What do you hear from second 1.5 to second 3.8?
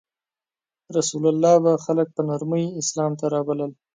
به خلک په نرمۍ اسلام ته رابلل.